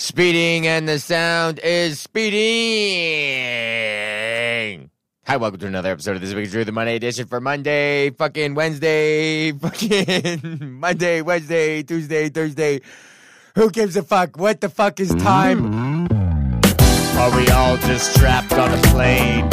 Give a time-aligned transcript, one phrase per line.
[0.00, 2.40] Speeding and the sound is speeding.
[5.26, 8.54] Hi, welcome to another episode of This Week Drew, the Monday edition for Monday, fucking
[8.54, 12.80] Wednesday, fucking Monday, Wednesday, Tuesday, Thursday.
[13.56, 14.38] Who gives a fuck?
[14.38, 16.08] What the fuck is time?
[17.18, 19.44] Are we all just trapped on a plane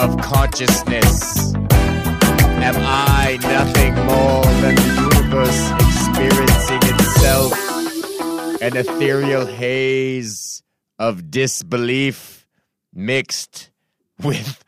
[0.00, 1.54] of consciousness?
[1.54, 4.82] Am I nothing more than the
[5.14, 7.65] universe experiencing itself?
[8.60, 10.62] An ethereal haze
[10.98, 12.46] of disbelief
[12.92, 13.70] mixed
[14.22, 14.64] with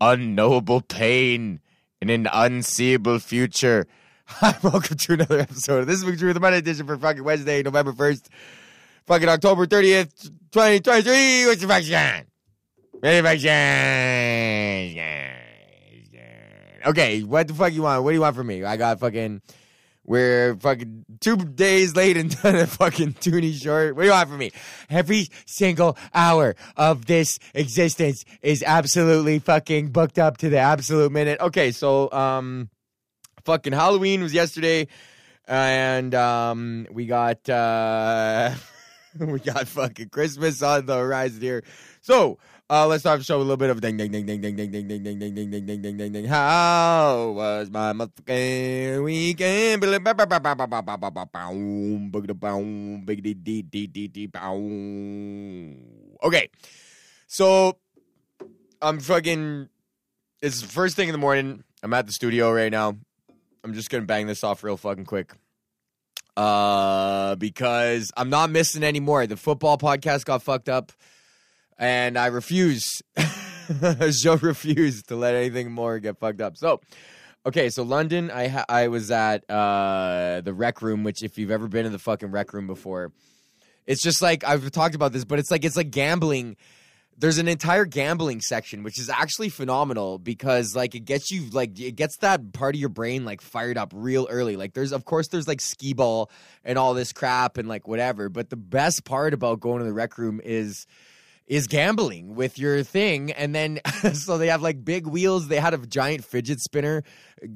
[0.00, 1.60] unknowable pain
[2.00, 3.86] in an unseeable future.
[4.26, 7.62] Hi, welcome to another episode of This Week's Drew, the Monday edition for fucking Wednesday,
[7.62, 8.26] November 1st,
[9.06, 11.46] fucking October 30th, 2023.
[11.46, 11.46] What's?
[11.46, 12.26] What's your function?
[16.86, 18.02] Okay, what the fuck you want?
[18.02, 18.64] What do you want from me?
[18.64, 19.42] I got fucking.
[20.08, 23.94] We're fucking two days late and done a fucking toonie short.
[23.94, 24.52] What do you want from me?
[24.88, 31.38] Every single hour of this existence is absolutely fucking booked up to the absolute minute.
[31.40, 32.70] Okay, so um,
[33.44, 34.88] fucking Halloween was yesterday,
[35.46, 38.54] and um, we got uh,
[39.18, 41.64] we got fucking Christmas on the horizon here.
[42.00, 42.38] So
[42.70, 44.56] uh, let's start the show with a little bit of ding ding ding ding ding
[44.56, 46.24] ding ding ding ding ding ding ding ding ding ding ding.
[46.26, 49.82] How was my motherfucking weekend?
[56.22, 56.50] Okay,
[57.26, 57.78] so
[58.82, 59.70] I'm fucking.
[60.42, 61.64] It's first thing in the morning.
[61.82, 62.98] I'm at the studio right now.
[63.64, 65.32] I'm just gonna bang this off real fucking quick.
[66.36, 69.26] Uh, because I'm not missing anymore.
[69.26, 70.92] The football podcast got fucked up
[71.78, 73.02] and I refuse.
[74.10, 76.56] Joe refused to let anything more get fucked up.
[76.56, 76.80] So,
[77.46, 81.50] okay, so London, I ha- I was at uh, the rec room, which if you've
[81.50, 83.12] ever been in the fucking rec room before,
[83.86, 86.56] it's just like I've talked about this, but it's like it's like gambling.
[87.20, 91.78] There's an entire gambling section, which is actually phenomenal because like it gets you like
[91.80, 94.56] it gets that part of your brain like fired up real early.
[94.56, 96.30] Like there's of course there's like skee ball
[96.64, 99.92] and all this crap and like whatever, but the best part about going to the
[99.92, 100.86] rec room is
[101.48, 103.80] is gambling with your thing and then
[104.12, 105.48] so they have like big wheels.
[105.48, 107.02] They had a giant fidget spinner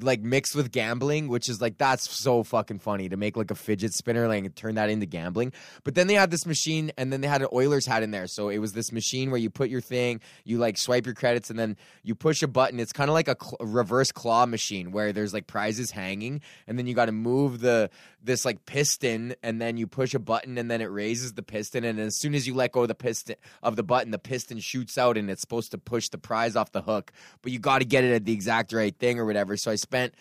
[0.01, 3.55] like mixed with gambling which is like that's so fucking funny to make like a
[3.55, 5.53] fidget spinner like turn that into gambling.
[5.85, 8.27] But then they had this machine and then they had an oilers hat in there.
[8.27, 11.51] So it was this machine where you put your thing you like swipe your credits
[11.51, 12.81] and then you push a button.
[12.81, 16.79] It's kind of like a cl- reverse claw machine where there's like prizes hanging and
[16.79, 17.91] then you got to move the
[18.23, 21.83] this like piston and then you push a button and then it raises the piston
[21.83, 23.35] and as soon as you let go of the piston
[23.65, 26.71] of the button the piston shoots out and it's supposed to push the prize off
[26.73, 27.13] the hook.
[27.43, 29.57] But you got to get it at the exact right thing or whatever.
[29.57, 30.15] So i spent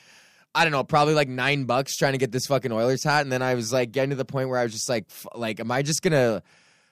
[0.53, 3.31] I don't know, probably like nine bucks trying to get this fucking Oilers hat, and
[3.31, 5.59] then I was like getting to the point where I was just like, f- like,
[5.61, 6.43] am I just gonna,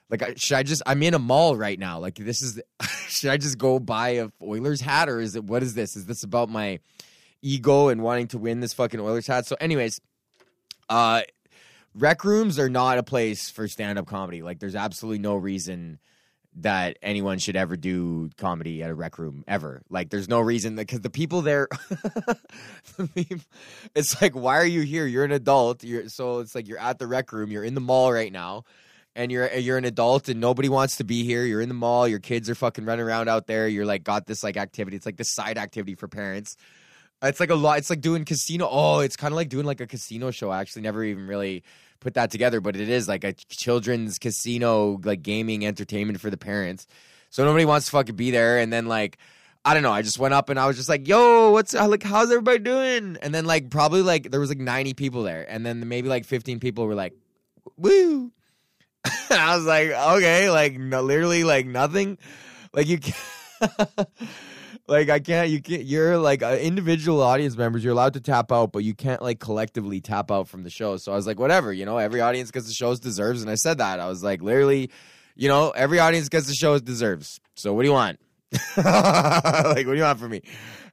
[0.08, 0.82] like, should I just?
[0.86, 1.98] I'm in a mall right now.
[1.98, 2.60] Like, this is,
[3.08, 5.44] should I just go buy a Oilers hat, or is it?
[5.44, 5.94] What is this?
[5.94, 6.80] Is this about my
[7.42, 9.46] ego and wanting to win this fucking Oilers hat?
[9.46, 10.00] So, anyways,
[10.88, 11.22] uh,
[11.94, 14.40] rec rooms are not a place for stand up comedy.
[14.40, 15.98] Like, there's absolutely no reason
[16.56, 19.82] that anyone should ever do comedy at a rec room ever.
[19.88, 21.68] Like, there's no reason because the people there,
[22.96, 23.42] the peop-
[23.94, 25.06] it's like, why are you here?
[25.06, 25.84] You're an adult.
[25.84, 27.50] You're so it's like you're at the rec room.
[27.50, 28.64] You're in the mall right now,
[29.14, 31.44] and you're you're an adult, and nobody wants to be here.
[31.44, 32.08] You're in the mall.
[32.08, 33.68] Your kids are fucking running around out there.
[33.68, 34.96] You're like got this like activity.
[34.96, 36.56] It's like this side activity for parents.
[37.22, 37.78] It's like a lot.
[37.78, 38.68] It's like doing casino.
[38.70, 40.50] Oh, it's kind of like doing like a casino show.
[40.50, 41.62] I actually never even really
[42.00, 46.38] put that together, but it is like a children's casino, like gaming entertainment for the
[46.38, 46.86] parents.
[47.28, 48.58] So nobody wants to fucking be there.
[48.58, 49.18] And then like,
[49.64, 49.92] I don't know.
[49.92, 52.02] I just went up and I was just like, "Yo, what's like?
[52.02, 55.66] How's everybody doing?" And then like probably like there was like ninety people there, and
[55.66, 57.12] then maybe like fifteen people were like,
[57.76, 58.32] "Woo!"
[59.30, 62.16] I was like, "Okay, like no, literally like nothing,
[62.72, 63.00] like you."
[64.90, 65.48] Like I can't.
[65.48, 65.84] You can't.
[65.84, 67.84] You're like uh, individual audience members.
[67.84, 70.96] You're allowed to tap out, but you can't like collectively tap out from the show.
[70.96, 71.72] So I was like, whatever.
[71.72, 74.00] You know, every audience gets the shows deserves, and I said that.
[74.00, 74.90] I was like, literally,
[75.36, 77.40] you know, every audience gets the shows deserves.
[77.54, 78.18] So what do you want?
[78.76, 78.84] like,
[79.64, 80.42] what do you want from me?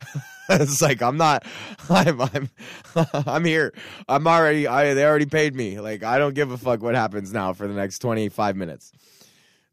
[0.49, 1.43] it's like I'm not.
[1.89, 2.21] I'm.
[2.21, 2.49] I'm.
[2.95, 3.73] I'm here.
[4.07, 4.67] I'm already.
[4.67, 4.93] I.
[4.93, 5.79] They already paid me.
[5.79, 8.91] Like I don't give a fuck what happens now for the next 25 minutes.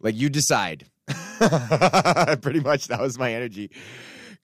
[0.04, 0.86] Like you decide.
[1.08, 3.70] Pretty much that was my energy.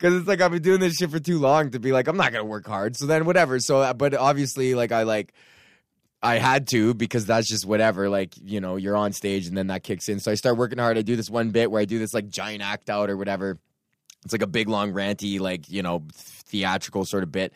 [0.00, 2.16] Cause it's like I've been doing this shit for too long to be like I'm
[2.16, 2.96] not gonna work hard.
[2.96, 3.60] So then whatever.
[3.60, 5.34] So uh, but obviously like I like
[6.22, 8.08] I had to because that's just whatever.
[8.08, 10.18] Like you know you're on stage and then that kicks in.
[10.18, 10.96] So I start working hard.
[10.96, 13.58] I do this one bit where I do this like giant act out or whatever.
[14.24, 17.52] It's like a big long ranty like you know theatrical sort of bit.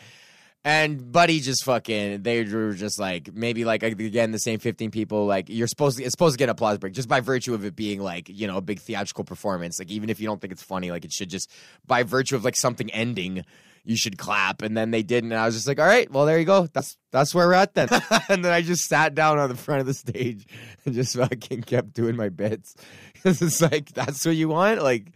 [0.66, 5.26] And Buddy just fucking, they were just like, maybe like, again, the same 15 people.
[5.26, 7.66] Like, you're supposed to, it's supposed to get an applause break just by virtue of
[7.66, 9.78] it being like, you know, a big theatrical performance.
[9.78, 11.50] Like, even if you don't think it's funny, like, it should just,
[11.86, 13.44] by virtue of like something ending,
[13.84, 14.62] you should clap.
[14.62, 15.32] And then they didn't.
[15.32, 16.66] And I was just like, all right, well, there you go.
[16.72, 17.88] That's, that's where we're at then.
[18.30, 20.46] and then I just sat down on the front of the stage
[20.86, 22.74] and just fucking kept doing my bits.
[23.24, 24.82] it's like, that's what you want?
[24.82, 25.12] Like,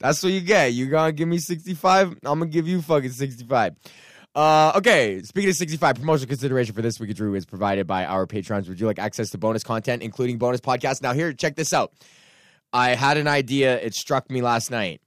[0.00, 0.72] that's what you get.
[0.72, 2.18] You gonna give me 65?
[2.24, 3.74] I'm gonna give you fucking 65.
[4.38, 8.24] Uh, okay, speaking of 65, promotional consideration for this week Drew is provided by our
[8.24, 8.68] patrons.
[8.68, 11.02] Would you like access to bonus content, including bonus podcasts?
[11.02, 11.92] Now, here, check this out.
[12.72, 13.80] I had an idea.
[13.80, 15.00] It struck me last night.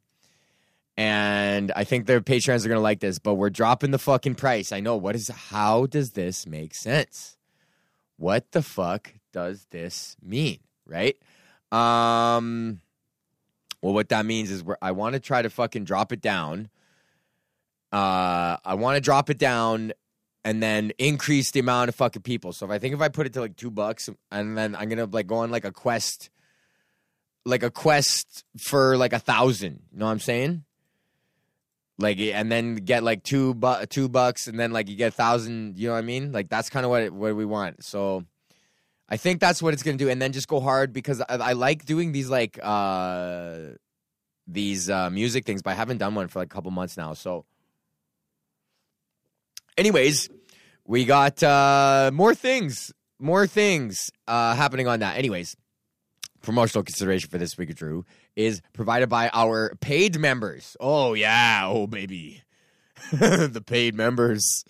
[0.98, 4.36] And I think the patrons are going to like this, but we're dropping the fucking
[4.36, 4.74] price.
[4.74, 4.98] I know.
[4.98, 7.38] What is, how does this make sense?
[8.18, 10.60] What the fuck does this mean?
[10.86, 11.16] Right?
[11.72, 12.82] Um,
[13.82, 16.68] well, what that means is I want to try to fucking drop it down
[17.92, 19.94] uh, I want to drop it down
[20.44, 22.54] and then increase the amount of fucking people.
[22.54, 24.90] So if I think if I put it to like two bucks and then I'm
[24.90, 26.30] gonna like go on like a quest,
[27.46, 29.82] like a quest for like a thousand.
[29.92, 30.64] You know what I'm saying?
[32.00, 35.16] Like and then get like two bu- two bucks and then like you get a
[35.16, 35.78] thousand.
[35.78, 36.32] You know what I mean?
[36.32, 37.84] Like that's kind of what it, what we want.
[37.84, 38.26] So.
[39.14, 41.52] I think that's what it's gonna do, and then just go hard because I, I
[41.52, 43.72] like doing these like uh
[44.48, 47.14] these uh music things, but I haven't done one for like a couple months now.
[47.14, 47.44] So
[49.78, 50.30] anyways,
[50.86, 55.18] we got uh, more things, more things uh, happening on that.
[55.18, 55.56] Anyways,
[56.42, 60.76] promotional consideration for this week Drew is provided by our paid members.
[60.80, 62.44] Oh yeah, oh baby,
[63.12, 64.64] the paid members.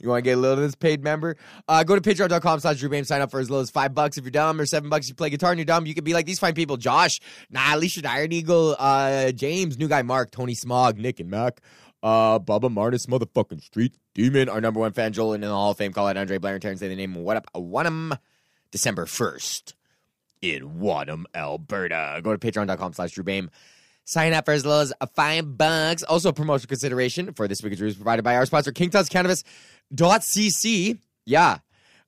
[0.00, 1.36] You want to get a little of this paid member?
[1.66, 4.24] Uh, go to patreon.com slash Drew Sign up for as low as five bucks if
[4.24, 5.86] you're dumb, or seven bucks if you play guitar and you're dumb.
[5.86, 9.88] You could be like these fine people Josh, nah, Alicia Iron Eagle, uh, James, new
[9.88, 11.60] guy Mark, Tony Smog, Nick, and Mac.
[12.02, 15.76] Uh, Bubba Martis, motherfucking Street Demon, our number one fan, Joel, in the Hall of
[15.76, 15.92] Fame.
[15.92, 16.78] Call out Andre Blair and Terrence.
[16.80, 17.16] Say the name.
[17.16, 17.48] What up?
[17.54, 18.16] Wanham,
[18.70, 19.72] December 1st
[20.40, 22.20] in Wanham, Alberta.
[22.22, 23.48] Go to patreon.com slash Drew Behm.
[24.04, 26.04] Sign up for as low as five bucks.
[26.04, 30.98] Also, promotional consideration for this week of Drew is provided by our sponsor, KingTutsCannabis.cc.
[31.24, 31.58] Yeah.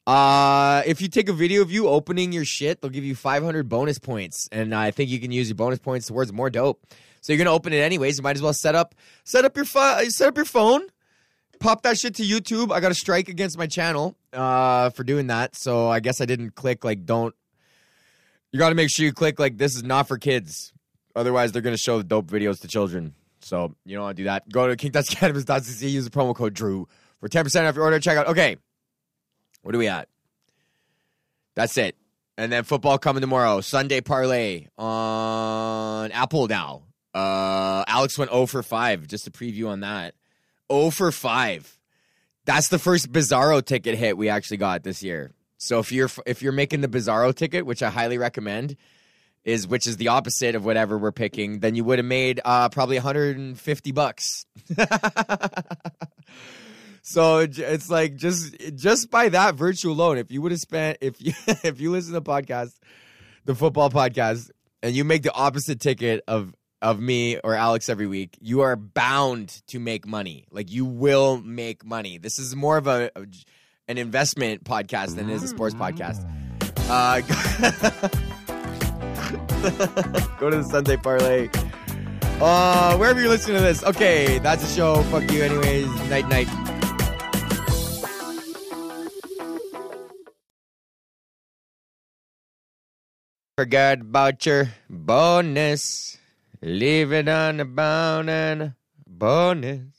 [0.06, 3.68] Uh, if you take a video of you opening your shit, they'll give you 500
[3.68, 4.48] bonus points.
[4.52, 6.86] And I think you can use your bonus points towards more dope.
[7.22, 8.18] So you're gonna open it anyways.
[8.18, 8.94] You might as well set up
[9.24, 9.64] set up your.
[9.64, 10.82] Set up your phone.
[11.60, 12.72] Pop that shit to YouTube.
[12.72, 15.56] I got a strike against my channel uh, for doing that.
[15.56, 17.34] So I guess I didn't click like don't.
[18.52, 20.72] You got to make sure you click like this is not for kids.
[21.14, 23.14] Otherwise, they're gonna show the dope videos to children.
[23.40, 24.48] So you don't want to do that.
[24.50, 25.90] Go to kingtutscannabis.cc.
[25.90, 26.88] Use the promo code Drew
[27.20, 27.98] for ten percent off your order.
[27.98, 28.28] Check out.
[28.28, 28.56] Okay,
[29.62, 30.08] what are we at?
[31.54, 31.96] That's it.
[32.38, 33.62] And then football coming tomorrow.
[33.62, 36.82] Sunday parlay on Apple now.
[37.14, 39.06] Uh, Alex went 0 for 5.
[39.06, 40.14] Just a preview on that.
[40.72, 41.78] 0 for 5.
[42.44, 45.32] That's the first Bizarro ticket hit we actually got this year.
[45.58, 48.76] So if you're if you're making the Bizarro ticket, which I highly recommend,
[49.44, 52.68] is which is the opposite of whatever we're picking, then you would have made uh,
[52.68, 54.44] probably 150 bucks.
[57.02, 61.22] so it's like just just by that virtue alone, if you would have spent if
[61.22, 61.32] you
[61.64, 62.74] if you listen to the podcast,
[63.44, 64.50] the football podcast,
[64.82, 68.76] and you make the opposite ticket of of me or Alex every week, you are
[68.76, 70.46] bound to make money.
[70.50, 72.18] Like you will make money.
[72.18, 73.26] This is more of a, a
[73.88, 76.28] an investment podcast than it is a sports podcast.
[76.88, 77.20] Uh,
[80.38, 81.48] go to the Sunday parlay.
[82.40, 83.82] Uh, wherever you're listening to this.
[83.84, 85.02] Okay, that's a show.
[85.04, 85.86] Fuck you, anyways.
[86.10, 86.48] Night, night.
[93.56, 96.18] Forget about your bonus.
[96.62, 98.72] Leave it on the bone and
[99.06, 99.92] bonus.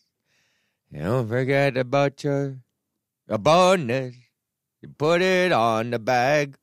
[0.92, 2.58] Don't forget about your
[3.28, 4.16] bonus.
[4.82, 6.58] You put it on the bag.